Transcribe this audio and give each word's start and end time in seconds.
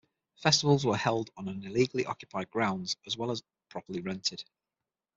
Festivals 0.35 0.83
were 0.83 0.97
held 0.97 1.29
on 1.37 1.47
an 1.47 1.63
illegally 1.63 2.07
occupied 2.07 2.49
grounds 2.49 2.97
as 3.05 3.17
well 3.17 3.29
as 3.29 3.43
properly 3.69 4.01
rented. 4.01 4.43